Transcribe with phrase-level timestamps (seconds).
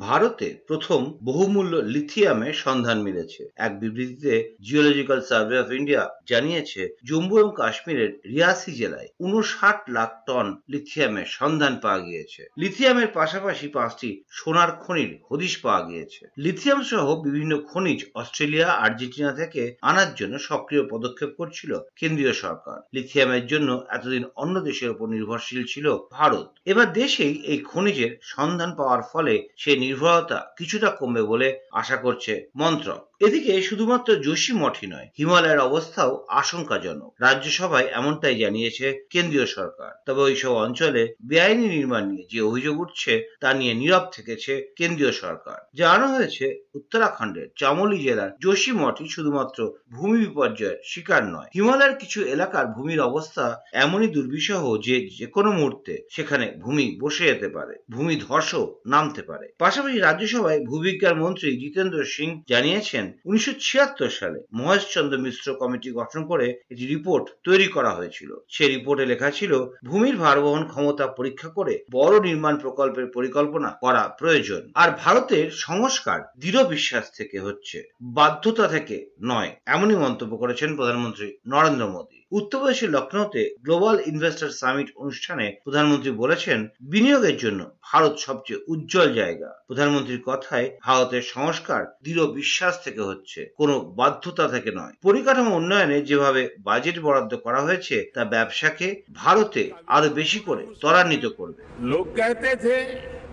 [0.00, 7.52] ভারতে প্রথম বহুমূল্য লিথিয়ামের সন্ধান মিলেছে। এক বিবৃতিতে জিওলজিক্যাল সার্ভে অফ ইন্ডিয়া জানিয়েছে, জম্মু এবং
[7.56, 15.12] কাশ্মীরের রিয়াসি জেলায় উনষাট লাখ টন লিথিয়ামের সন্ধান পাওয়া গিয়েছে। লিথিয়ামের পাশাপাশি পাঁচটি সোনার খনির
[15.28, 21.70] হদিশ পাওয়া গিয়েছে। লিথিয়াম সহ বিভিন্ন খনিজ অস্ট্রেলিয়া, আর্জেন্টিনা থেকে আনার জন্য সক্রিয় পদক্ষেপ করছিল
[21.96, 28.12] কেন্দ্রীয় সরকার। লিথিয়ামের জন্য এতদিন অন্য দেশের উপর নির্ভরশীল ছিল ভারত। এবার দেশেই এই খনিজের
[28.22, 34.86] সন্ধান পাওয়ার ফলে সে নির্ভরতা কিছুটা কমবে বলে আশা করছে মন্ত্রক। এদিকে শুধুমাত্র যোশী মঠই
[34.86, 42.26] নয়, হিমালয়ের অবস্থাও আশঙ্কাজনক। রাজ্যসভায় এমনটাই জানিয়েছে কেন্দ্রীয় সরকার। তবে ওইসব অঞ্চলে বেআইনি নির্মাণ নিয়ে
[42.30, 48.72] যে অভিযোগ উঠছে, তা নিয়ে নীরব থেকেছে কেন্দ্রীয় সরকার। জানানো হয়েছে, উত্তরাখণ্ডের চামোলি জেলার যোশী
[48.72, 55.26] মঠই শুধুমাত্র ভূমি বিপর্যয়ের শিকার নয়। হিমালয়ের কিছু এলাকার ভূমির অবস্থা এমনই দুর্বিষহ যে যে
[55.26, 61.56] কোনো মুহূর্তে সেখানে ভূমি বসে যেতে পারে, ভূমি ধসও নামতে পারে। পাশাপাশি রাজ্যসভায় ভূবিজ্ঞান মন্ত্রী
[61.56, 67.90] জিতেন্দ্র সিং জানিয়েছেন উনিশশো ছিয়াত্তর সালে মহেশচন্দ্র মিশ্র কমিটি গঠন করে একটি রিপোর্ট তৈরি করা
[67.90, 69.52] হয়েছিল। সে রিপোর্টে লেখা ছিল,
[69.84, 76.64] ভূমির ভারবহন ক্ষমতা পরীক্ষা করে বড় নির্মাণ প্রকল্পের পরিকল্পনা করা প্রয়োজন। আর ভারতের সংস্কার দৃঢ়
[76.64, 83.97] বিশ্বাস থেকে হচ্ছে, বাধ্যতা থেকে নয়। এমনই মন্তব্য করেছেন প্রধানমন্ত্রী নরেন্দ্র মোদী। উত্তরপ্রদেশের লখনৌতে গ্লোবাল
[84.11, 86.59] ইনভেস্টর সামিট অনুষ্ঠানে প্রধানমন্ত্রী বলেছেন
[86.91, 93.75] বিনিয়োগের জন্য ভারত সবচেয়ে উজ্জ্বল জায়গা প্রধানমন্ত্রীর কথায় ভারতের সংস্কার দৃঢ় বিশ্বাস থেকে হচ্ছে কোনো
[93.97, 98.87] বাধ্যতা থেকে নয় পরিকাঠামো উন্নয়নে যেভাবে বাজেট বরাদ্দ করা হয়েছে তা ব্যবসাকে
[99.21, 102.77] ভারতে আরো বেশি করে ত্বরান্বিত করবে लोग कहते थे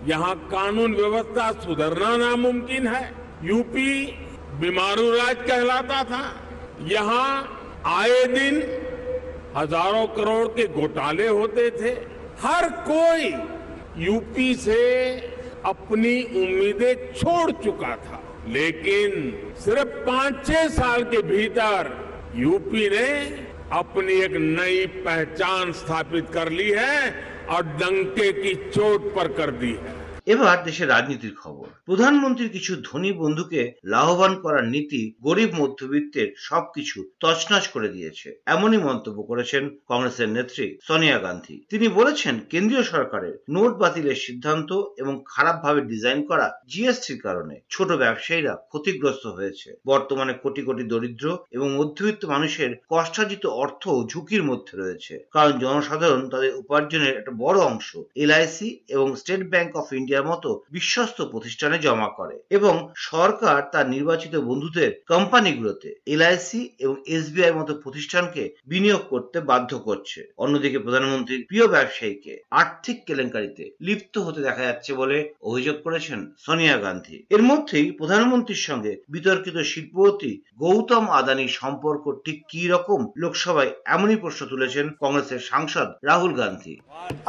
[0.05, 3.03] यहाँ कानून व्यवस्था सुधरना नामुमकिन है
[3.43, 3.89] यूपी
[4.59, 6.23] बीमारू राज कहलाता था
[6.87, 7.27] यहाँ
[7.91, 8.55] आए दिन
[9.56, 11.90] हज़ारों करोड़ के घोटाले होते थे।
[12.42, 13.32] हर कोई
[14.04, 14.82] यूपी से
[15.66, 19.10] अपनी उम्मीदें छोड़ चुका था। लेकिन
[19.60, 21.90] सिर्फ़ पाँच छह साल के भीतर
[22.36, 23.08] यूपी ने
[23.72, 27.14] अपनी एक नई पहचान स्थापित कर ली है
[27.50, 29.96] और डंके की चोट पर कर दी है।
[30.28, 37.64] এবার দেশের রাজনীতির খবর। প্রধানমন্ত্রীর কিছু ধনী বন্ধুকে লাভবান করার নীতি গরিব মধ্যবিত্তের সবকিছু তছনছ
[37.68, 44.14] করে দিয়েছে। এমনই মন্তব্য করেছেন কংগ্রেসের নেত্রী সোনিয়া গান্ধী। তিনি বলেছেন, কেন্দ্রীয় সরকারের নোট বাতিলের
[44.14, 51.26] সিদ্ধান্ত এবং খারাপভাবে ডিজাইন করা জিএসটির কারণে ছোট ব্যবসায়ীরা ক্ষতিগ্রস্ত হয়েছে। বর্তমানে কোটি কোটি দরিদ্র
[51.50, 57.96] এবং মধ্যবিত্ত মানুষের কষ্টার্জিত অর্থ ঝুঁকির মধ্যে রয়েছে। কারণ জনসাধারণ তাদের উপার্জনের একটা বড় অংশ
[58.14, 59.86] এলআইসি এবং স্টেট ব্যাংক অফ
[60.18, 62.74] ইন্ডিয়ার মতো বিশ্বস্ত প্রতিষ্ঠানে জমা করে এবং
[63.10, 70.78] সরকার তার নির্বাচিত বন্ধুদের কোম্পানিগুলোতে এলআইসি এবং এসবিআই মতো প্রতিষ্ঠানকে বিনিয়োগ করতে বাধ্য করছে। অন্যদিকে
[70.84, 75.18] প্রধানমন্ত্রীর প্রিয় ব্যবসায়ীকে আর্থিক কেলেঙ্কারিতে লিপ্ত হতে দেখা যাচ্ছে বলে
[75.50, 82.62] অভিযোগ করেছেন সোনিয়া গান্ধী। এর মধ্যেই প্রধানমন্ত্রীর সঙ্গে বিতর্কিত শিল্পপতি গৌতম আদানির সম্পর্ক ঠিক কি
[82.74, 86.74] রকম লোকসভায় এমনই প্রশ্ন তুলেছেন কংগ্রেসের সাংসদ Rahul Gandhi.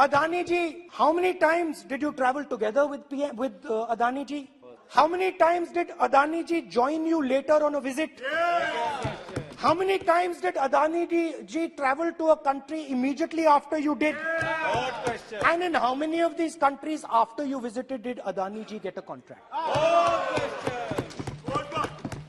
[0.04, 0.62] Adani ji,
[0.98, 2.44] how many times did you travel
[2.80, 4.50] together with PM, with uh, Adani ji?
[4.88, 8.10] How many times did Adani ji join you later on a visit?
[8.20, 9.14] Yeah.
[9.56, 14.16] How many times did Adani ji, travel to a country immediately after you did?
[14.42, 15.50] Yeah.
[15.52, 19.02] And in how many of these countries after you visited did Adani ji get a
[19.02, 19.42] contract?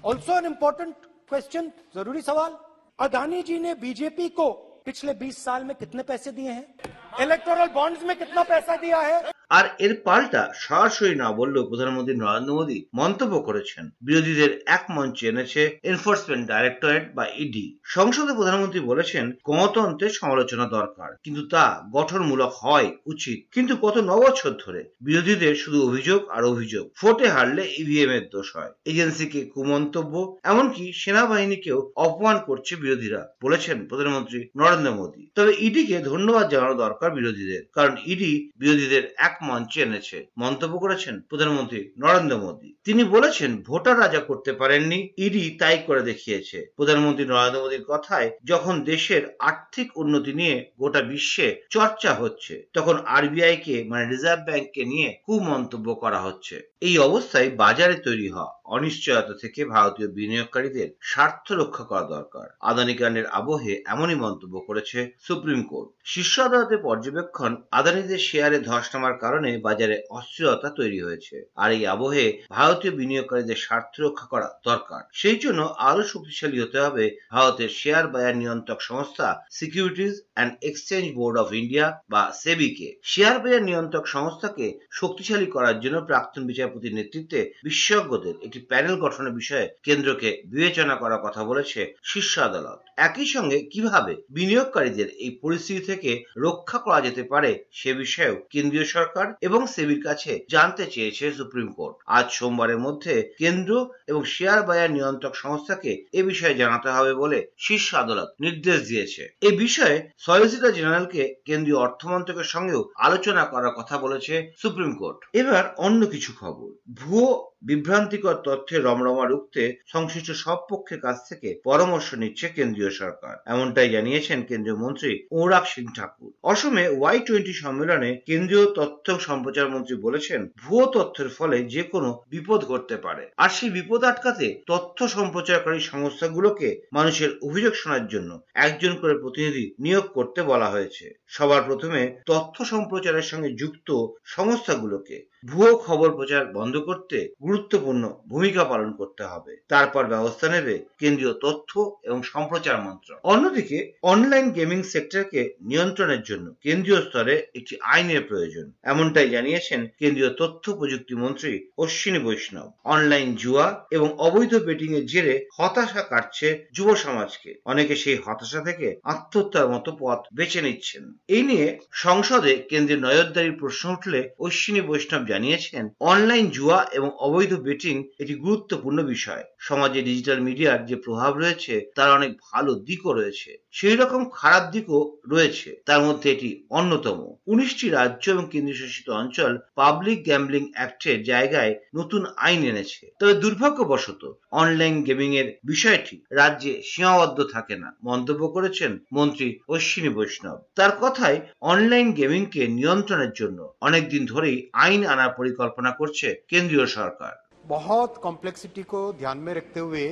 [0.03, 0.95] Also an important
[1.27, 2.57] question, ज़रूरी सवाल
[2.99, 4.49] अदानी जी ने BJP को
[4.85, 9.31] पिछले 20 साल में कितने पैसे दिए हैं इलेक्टोरल बॉन्ड्स में कितना पैसा दिया है
[9.51, 15.61] আর এর পাল্টা সরাসরি না বললেও প্রধানমন্ত্রী নরেন্দ্র মোদী মন্তব্য করেছেন। বিরোধীদের এক মঞ্চে এনেছে
[15.83, 23.37] এনফোর্সমেন্ট ডাইরেক্টরেট বা ইডি সংসদে প্রধানমন্ত্রী বলেছেন, গণতন্ত্রের সমালোচনা দরকার, কিন্তু তা গঠনমূলক হয় উচিত।
[23.55, 28.47] কিন্তু গত ন বছর ধরে বিরোধীদের শুধু অভিযোগ আর অভিযোগ, ভোটে হারলে ইভিএম এর দোষ
[28.55, 30.13] হয়। এজেন্সিকে কুমন্তব্য,
[30.43, 37.61] এমনকি সেনাবাহিনীকেও অপমান করছে বিরোধীরা, বলেছেন প্রধানমন্ত্রী নরেন্দ্র মোদী। তবে ইডিকে ধন্যবাদ জানানো দরকার বিরোধীদের,
[37.73, 38.31] কারণ ইডি
[38.61, 45.09] বিরোধীদের এক মঞ্চে এনেছে। মন্তব্য করেছেন প্রধানমন্ত্রী নরেন্দ্র মোদী। তিনি বলেছেন, ভোটার রাজা করতে পারেননি,
[45.17, 51.61] ইডি তাই করে দেখিয়েছে। প্রধানমন্ত্রী নরেন্দ্র মোদীর কথায়, যখন দেশের আর্থিক উন্নতি নিয়ে গোটা বিশ্বে
[51.69, 57.49] চর্চা হচ্ছে, তখন আরবিআই কে মানে রিজার্ভ ব্যাংককে নিয়ে কু মন্তব্য করা হচ্ছে। এই অবস্থায়
[57.49, 62.93] বাজারে তৈরি হওয়া অনিশ্চয়তা থেকে ভারতীয় বিনিয়োগকারীদের স্বার্থ রক্ষা করা দরকার। আদানি
[63.31, 69.95] আবহে এমনই মন্তব্য করেছে সুপ্রিম কোর্ট। শীর্ষ আদালতের পর্যবেক্ষণ আদানিদের শেয়ারে ধস নামার কারণে বাজারে
[70.09, 75.59] অস্থিরতা তৈরি হয়েছে। আর এই আবহে ভারতীয় বিনিয়োগকারীদের স্বার্থ রক্ষা করা দরকার। সেই জন্য
[75.89, 81.87] আরও শক্তিশালী হতে হবে ভারতের শেয়ার বাজার নিয়ন্ত্রক সংস্থা securities and exchange board of India
[82.09, 88.95] বা সেবিকে। শেয়ার বাজার নিয়ন্ত্রক সংস্থাকে শক্তিশালী করার জন্য প্রাক্তন বিচারপতির নেতৃত্বে বিশেষজ্ঞদের একটি প্যানেল
[88.95, 95.81] গঠনের বিষয়ে কেন্দ্রকে বিবেচনা করার কথা বলেছে শীর্ষ আদালত। একই সঙ্গে কীভাবে বিনিয়োগকারীদের এই পরিস্থিতি
[95.85, 101.67] থেকে রক্ষা করা যেতে পারে সে বিষয়েও কেন্দ্রীয় সরকার এবং সেবির কাছে জানতে চেয়েছে সুপ্রিম
[101.67, 107.47] কোর্ট। আজ সোমবারের মধ্যে কেন্দ্র এবং শেয়ার বাজার নিয়ন্ত্রক সংস্থাকে এ বিষয়ে জানাতে হবে বলে
[107.57, 114.51] শীর্ষ আদালত নির্দেশ দিয়েছে। এ বিষয়ে সলিসিটর জেনারেলকে কেন্দ্রীয় অর্থমন্ত্রকের সঙ্গেও আলোচনা করার কথা বলেছে
[114.57, 121.29] সুপ্রিম কোর্ট। এবার অন্য কিছু খবর। ভুয়ো বিভ্রান্তিকর তথ্যের রমরমা রুখতে সংশ্লিষ্ট সব পক্ষের কাছ
[121.29, 127.53] থেকে পরামর্শ নিচ্ছে কেন্দ্রীয় সরকার। এমনটাই জানিয়েছেন কেন্দ্রীয় মন্ত্রী অনুরাগ সিং ঠাকুর। অসমে ওয়াই টোয়েন্টি
[127.53, 133.49] সম্মেলনে কেন্দ্রীয় তথ্য সম্প্রচার মন্ত্রী বলেছেন, ভুয়ো তথ্যের ফলে যে কোনো বিপদ ঘটতে পারে। আর
[133.49, 140.41] সেই বিপদ আটকাতে তথ্য সম্প্রচারকারী সংস্থাগুলোকে মানুষের অভিযোগ শোনার জন্য একজন করে প্রতিনিধি নিয়োগ করতে
[140.41, 143.89] বলা হয়েছে। সবার প্রথমে তথ্য সম্প্রচারের সঙ্গে যুক্ত
[144.25, 151.33] সংস্থাগুলোকে ভুয়ো খবর প্রচার বন্ধ করতে গুরুত্বপূর্ণ ভূমিকা পালন করতে হবে। তারপর ব্যবস্থা নেবে কেন্দ্রীয়
[151.41, 151.71] তথ্য
[152.03, 159.29] এবং সম্প্রচার মন্ত্রক অন্যদিকে অনলাইন গেমিং সেক্টরকে নিয়ন্ত্রণের জন্য কেন্দ্রীয় স্তরে একটি আইনের প্রয়োজন। এমনটাই
[159.29, 166.01] জানিয়েছেন কেন্দ্রীয় তথ্য প্রযুক্তি মন্ত্রী অশ্বিনী বৈষ্ণব। অনলাইন জুয়া এবং অবৈধ বেটিং এর জেরে হতাশা
[166.01, 172.53] কাটছে যুব সমাজকে। অনেকে সেই হতাশা থেকে আত্মহত্যার মতো পথ বেছে নিচ্ছেন। এই নিয়ে সংসদে
[172.69, 179.43] কেন্দ্রের নজরদারির প্রশ্ন উঠলে অশ্বিনী বৈষ্ণব জানিয়েছেন অনলাইন জুয়া এবং অবৈধ বেটিং এটি গুরুত্বপূর্ণ বিষয়।
[179.59, 185.00] সমাজে ডিজিটাল মিডিয়ার যে প্রভাব রয়েছে, তার অনেক ভালো দিকও রয়েছে। সেই রকম খারাপ দিকও
[185.26, 192.22] রয়েছে তার মধ্যে এটি অন্যতম উনিশটি রাজ্য এবং কেন্দ্রশাসিত অঞ্চল পাবলিক গ্যাম্বলিং অ্যাক্টের জায়গায় নতুন
[192.38, 194.22] আইন এনেছে তবে দুর্ভাগ্যবশত
[194.52, 201.38] অনলাইন গেমিং এর বিষয়টি রাজ্যে সীমাবদ্ধ থাকে না মন্তব্য করেছেন মন্ত্রী অশ্বিনী বৈষ্ণব তার কথায়
[201.62, 207.34] অনলাইন গেমিংকে নিয়ন্ত্রণের জন্য অনেকদিন ধরেই আইন আনার পরিকল্পনা করছে কেন্দ্রীয় সরকার
[207.68, 210.04] बहुत कॉम्प्लेक्सिटी को ध्यान में रखते हुए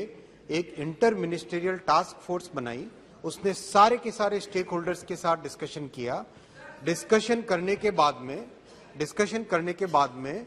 [0.51, 2.83] एक इंटर मिनिस्टेरियल टास्क फोर्स बनाई
[3.24, 6.24] उसने सारे के सारे स्टेक होल्डर्स के साथ डिस्कशन किया।
[6.86, 8.46] डिस्कशन करने के बाद में
[8.98, 10.46] डिस्कशन करने के बाद में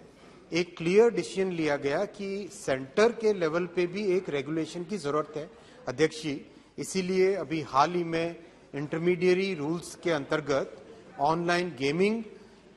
[0.53, 5.33] एक क्लियर डिसीज़न लिया गया कि सेंटर के लेवल पे भी एक रेगुलेशन की ज़रूरत
[5.37, 5.49] है।
[5.89, 6.41] अध्यक्ष जी,
[6.79, 8.37] इसीलिए अभी हाल ही में
[8.75, 10.77] इंटरमीडिएरी रूल्स के अंतर्गत
[11.21, 12.23] ऑनलाइन गेमिंग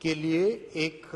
[0.00, 0.44] के लिए
[0.76, 1.06] एक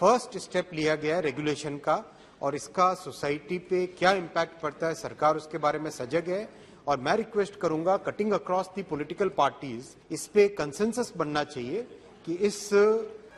[0.00, 2.04] फ़र्स्ट स्टेप लिया गया रेगुलेशन का।
[2.42, 6.48] और इसका सोसाइटी पे क्या इम्पैक्ट पड़ता है, सरकार उसके बारे में सजग है।
[6.88, 11.82] और मैं रिक्वेस्ट करूँगा cutting across the political parties इस पे कंसेंसस बनना चाहिए
[12.26, 12.68] कि इस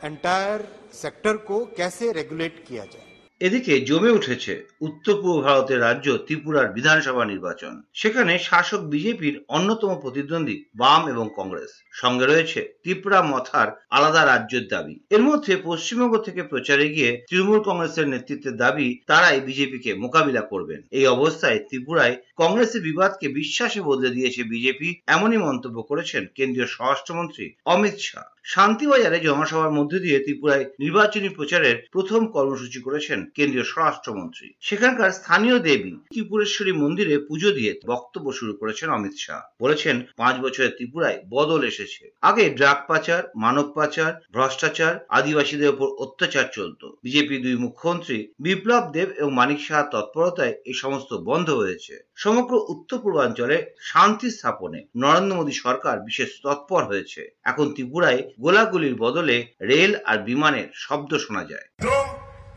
[0.03, 3.12] एंटायर सेक्टर को कैसे रेगुलेट किया जाए।
[3.43, 10.63] এদিকে জমে উঠেছে উত্তর পূর্ব ভারতের রাজ্য ত্রিপুরার বিধানসভা নির্বাচন। সেখানে শাসক বিজেপির অন্যতম প্রতিদ্বন্দ্বী
[10.75, 16.89] বাম এবং কংগ্রেস। সঙ্গে রয়েছে ত্রিপুরা মথার আলাদা রাজ্যের দাবি। এর মধ্যে পশ্চিমবঙ্গ থেকে প্রচারে
[16.89, 23.81] গিয়ে তৃণমূল কংগ্রেসের নেতৃত্বের দাবি, তারাই বিজেপিকে মোকাবিলা করবেন। এই অবস্থায় ত্রিপুরায় কংগ্রেসের বিবাদকে বিশ্বাসে
[23.81, 30.65] বদলে দিয়েছে বিজেপি, এমনই মন্তব্য করেছেন কেন্দ্রীয় স্বরাষ্ট্রমন্ত্রী অমিত শাহ। শান্তিবাজারে জনসভার মধ্যে দিয়ে ত্রিপুরায়
[30.79, 38.31] নির্বাচনী প্রচারের প্রথম কর্মসূচি করেছেন কেন্দ্রীয় স্বরাষ্ট্রমন্ত্রী। সেখানকার স্থানীয় দেবী ত্রিপুরেশ্বরী মন্দিরে পুজো দিয়ে বক্তব্য
[38.31, 44.11] শুরু করেছেন অমিত শাহ। বলেছেন, পাঁচ বছরের ত্রিপুরায় বদল এসেছে। আগে ড্রাগ পাচার, মানব পাচার,
[44.33, 50.73] ভ্রষ্টাচার, আদিবাসীদের উপর অত্যাচার চলত। বিজেপি দুই মুখ্যমন্ত্রী বিপ্লব দেব এবং মানিক শাহ তৎপরতায় এই
[50.73, 57.73] সমস্ত বন্ধ হয়েছে। সমগ্র উত্তর পূর্বাঞ্চলে শান্তি স্থাপনে নরেন্দ্র মোদী সরকার বিশেষ তৎপর হয়েছে। এখন
[57.73, 59.36] ত্রিপুরায় গোলাগুলির বদলে
[59.70, 61.96] রেল আর বিমানের শব্দ শোনা যায় तो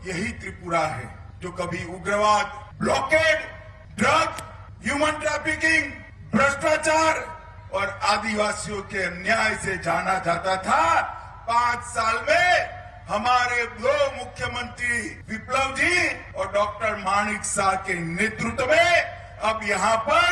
[0.04, 1.06] यही त्रिपुरा है
[1.42, 2.46] जो कभी उग्रवाद
[2.80, 3.38] ब्लॉकेड
[3.98, 4.30] ड्रग
[4.84, 5.84] ह्यूमन ट्रैफिकिंग
[6.32, 7.14] भ्रष्टाचार
[7.72, 10.84] और आदिवासियों के अन्याय से जाना जाता था
[11.48, 12.50] पांच साल में
[13.08, 14.98] हमारे दो मुख्यमंत्री
[15.30, 15.96] विप्लव जी
[16.32, 18.92] और डॉक्टर माणिक शाह के नेतृत्व में
[19.44, 20.28] अब यहाँ पर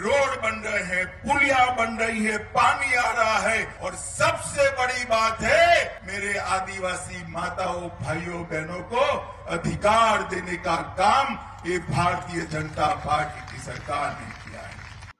[0.00, 5.04] रोड बन रहे हैं, पुलिया बन रही है, पानी आ रहा है। और सबसे बड़ी
[5.04, 9.04] बात है, मेरे आदिवासी माताओं, भाइयों, बहनों को
[9.48, 11.38] अधिकार देने का काम
[11.70, 14.43] ये भारतीय जनता पार्टी की सरकार ने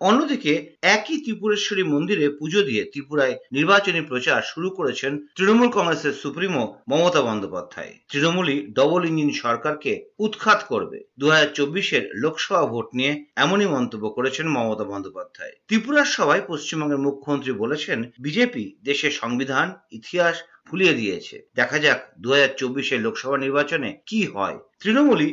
[0.04, 7.22] অন্যদিকে একই ত্রিপুরেশ্বরী মন্দিরে পুজো দিয়ে ত্রিপুরায় নির্বাচনী প্রচার শুরু করেছেন তৃণমূল কংগ্রেসের সুপ্রিমো মমতা
[7.22, 14.46] বন্দ্যোপাধ্যায়। তৃণমূলই ডবল ইঞ্জিন সরকারকে উৎখাত করবে। দু হাজার লোকসভা ভোট নিয়ে এমনই মন্তব্য করেছেন
[14.48, 21.98] মমতা বন্দ্যোপাধ্যায়। ত্রিপুরার সভায় পশ্চিমবঙ্গের মুখ্যমন্ত্রী বলেছেন, বিজেপি দেশের সংবিধান, ইতিহাস ভুলিয়ে দিয়েছে। দেখা যাক
[22.18, 25.30] দু হাজার লোকসভা নির্বাচনে কি হয়। তৃণমূলই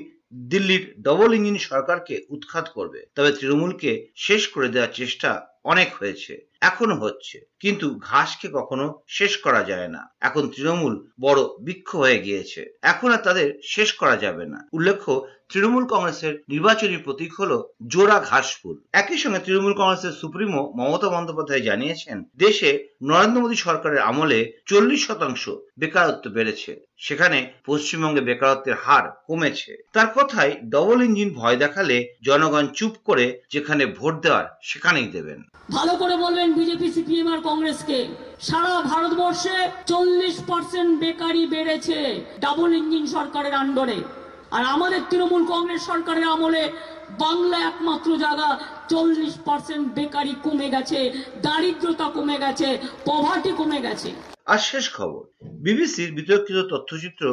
[0.50, 5.30] দিল্লির ডবল ইঞ্জিন সরকারকে উৎখাত করবে। তবে তৃণমূলকে শেষ করে দেওয়ার চেষ্টা
[5.64, 11.96] অনেক হয়েছে, এখনও হচ্ছে। কিন্তু ঘাসকে কখনো শেষ করা যায় না। এখন তৃণমূল বড় বৃক্ষ
[11.96, 17.74] হয়ে গিয়েছে। এখন আর তাদের শেষ করা যাবে না। উল্লেখ্য, তৃণমূল কংগ্রেসের নির্বাচনী প্রতীক হলো
[17.88, 24.00] জোড়া ঘাস ফুল একই সঙ্গে তৃণমূল কংগ্রেসের সুপ্রিমো মমতা বন্দ্যোপাধ্যায় জানিয়েছেন, দেশে নরেন্দ্র মোদী সরকারের
[24.00, 25.50] আমলে চল্লিশ শতাংশ
[25.80, 32.94] বেকারত্ব বেড়েছে। সেখানে পশ্চিমবঙ্গে বেকারত্বের হার কমেছে। তার কথায় ডবল ইঞ্জিন ভয় দেখালে জনগণ চুপ
[33.06, 35.42] করে যেখানে ভোট দেওয়ার সেখানেই দেবেন।
[35.76, 38.00] ভালো করে বলবেন বিজেপি, সিপিএম আর কংগ্রেসকে।
[38.50, 39.56] সারা ভারতবর্ষে
[39.92, 41.98] চল্লিশ পার্সেন্ট বেকারি বেড়েছে
[42.44, 44.00] ডাবল ইঞ্জিন সরকারের আন্ডরে
[44.56, 46.64] আর আমাদের তৃণমূল কংগ্রেস সরকারের আমলে
[47.24, 48.50] বাংলা একমাত্র জায়গা,
[48.92, 51.00] চল্লিশ পার্সেন্ট বেকারি কমে গেছে,
[51.46, 52.68] দারিদ্রতা কমে গেছে
[53.08, 54.10] পভার্টি কমে গেছে।
[54.52, 55.22] আর শেষ খবর,
[55.66, 57.24] বিবিসির বিতর্কিত তথ্যচিত্র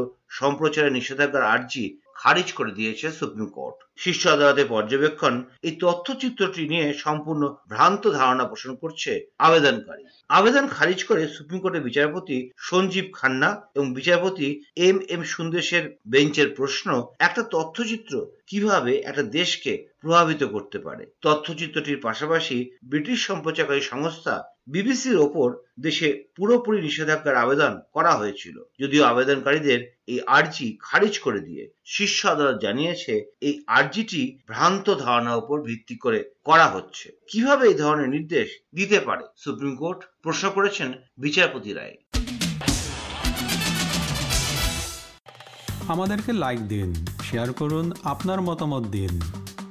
[0.40, 1.84] সম্প্রচারের নিষেধাজ্ঞার আর্জি
[2.18, 8.72] খারিজ করে দিয়েছে সুপ্রিম কোর্ট। শীর্ষ আদালতের পর্যবেক্ষণ এই তথ্যচিত্রটি নিয়ে সম্পূর্ণ ভ্রান্ত ধারণা পোষণ
[8.74, 14.48] করছে আবেদনকারী। আবেদন খারিজ করে সুপ্রিম কোর্টের বিচারপতি সঞ্জীব খান্না এবং বিচারপতি
[14.88, 18.12] এম এম সুন্দেশের বেঞ্চের প্রশ্ন, একটা তথ্যচিত্র
[18.46, 19.72] কীভাবে একটা দেশকে
[20.08, 24.34] প্রভাবিত করতে পারে। তথ্যচিত্রটির পাশাপাশি ব্রিটিশ সম্প্রচারকারী সংস্থা
[24.66, 25.48] বিবিসির ওপর
[25.80, 32.56] দেশে পুরোপুরি নিষেধাজ্ঞার আবেদন করা হয়েছিল। যদিও আবেদনকারীদের এই আর্জি খারিজ করে দিয়ে শীর্ষ আদালত
[32.60, 39.00] জানিয়েছে, এই আর্জিটি ভ্রান্ত ধারণার উপর ভিত্তি করে করা হচ্ছে। কীভাবে এই ধরনের নির্দেশ দিতে
[39.00, 39.24] পারে?
[39.36, 41.96] সুপ্রিম কোর্ট প্রশ্ন করেছেন বিচারপতি রায়।
[45.88, 46.88] আমাদেরকে লাইক দিন
[47.22, 49.14] শেয়ার করুন, আপনার মতামত দিন।